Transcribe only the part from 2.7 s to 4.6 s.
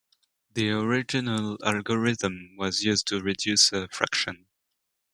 used to reduce a fraction.